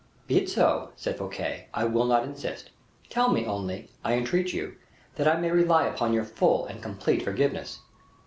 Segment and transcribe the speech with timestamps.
[0.25, 2.71] "Be it so," said Fouquet; "I will not insist.
[3.11, 4.77] Tell me, only, I entreat you,
[5.13, 7.81] that I may rely upon your full and complete forgiveness."